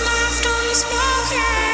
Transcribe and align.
my 0.00 0.30
story 0.30 0.74
spoken. 0.74 1.65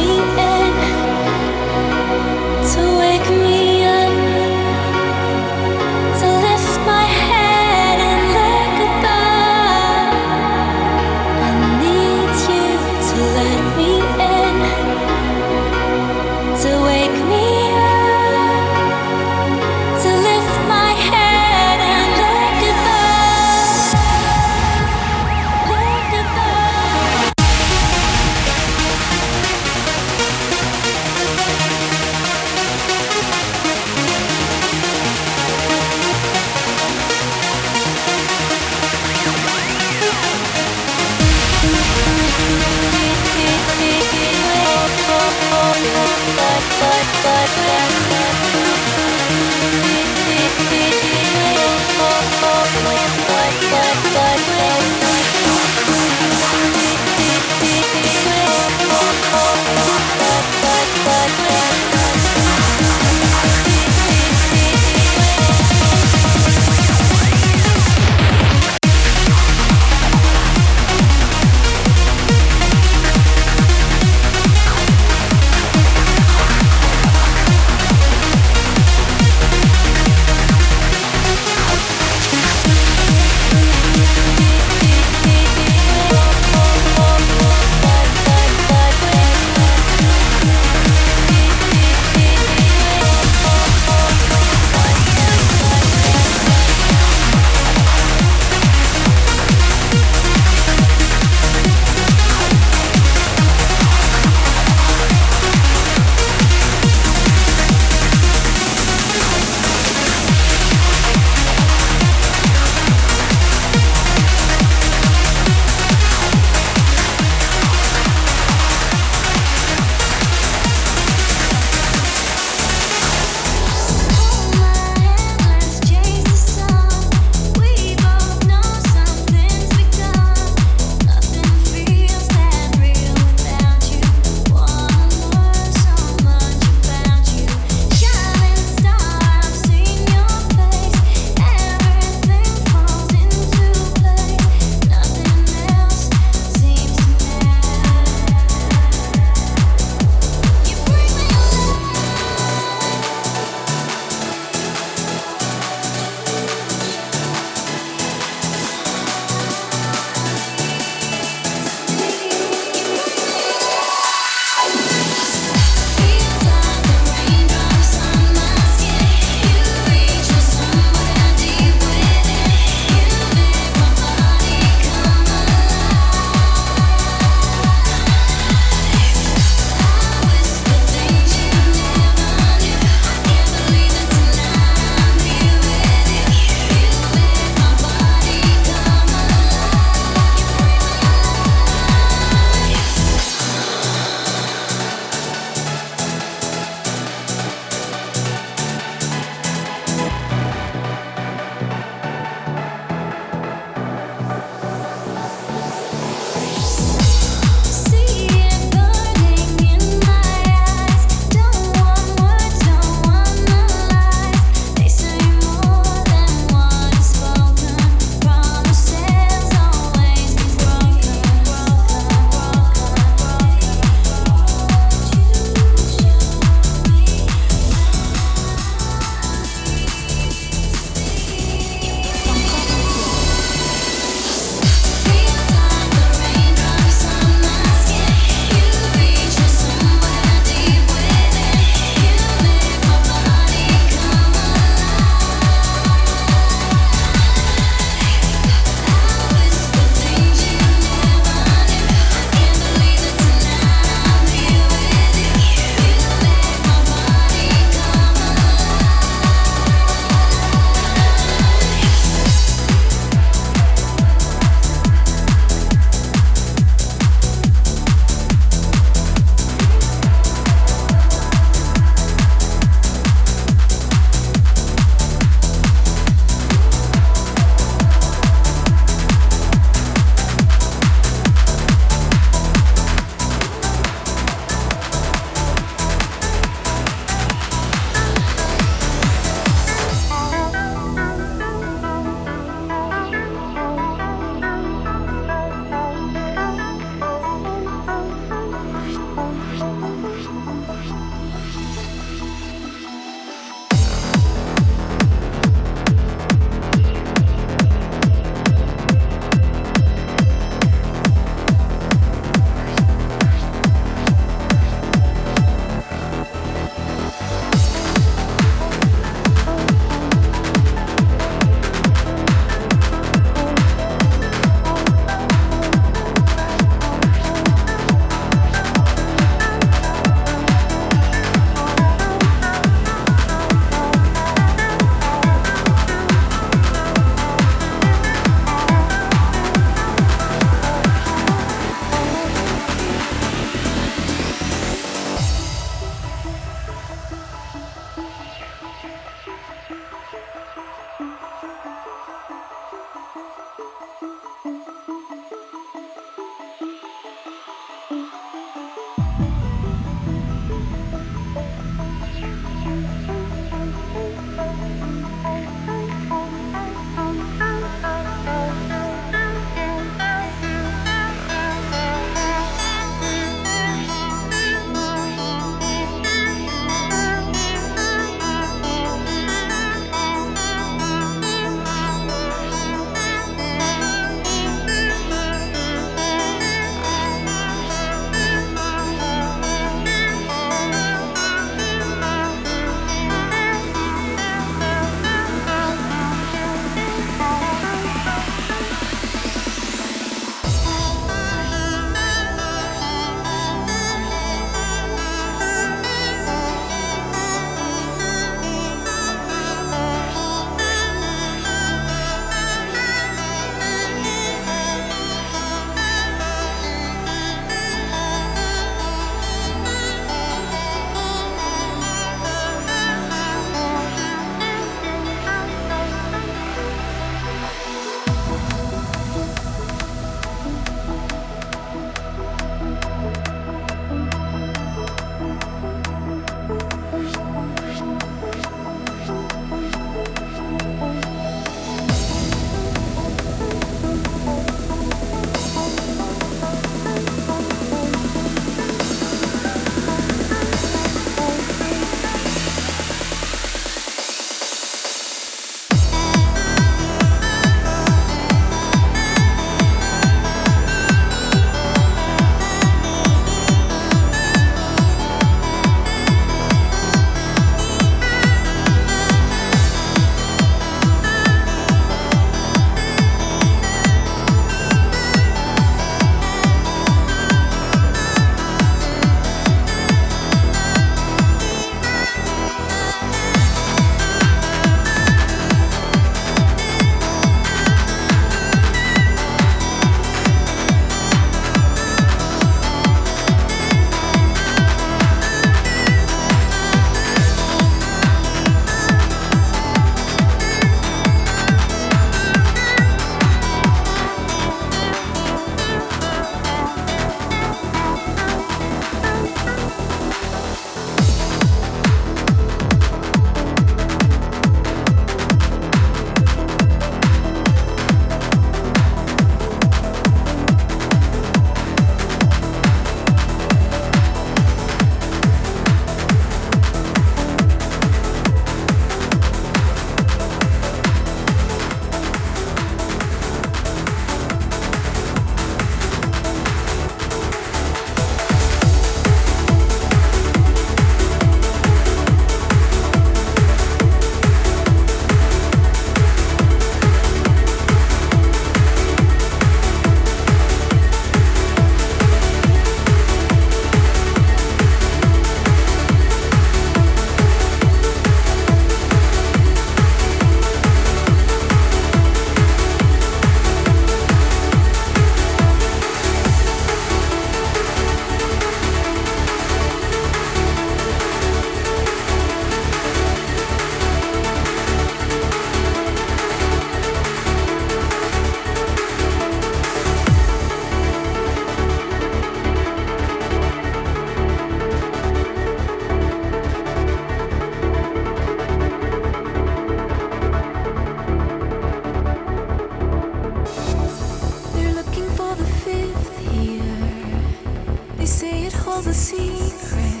was 598.76 598.86
a 598.86 598.94
secret 598.94 600.00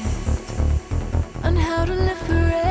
on 1.42 1.56
how 1.56 1.84
to 1.84 1.92
live 1.92 2.18
forever. 2.18 2.69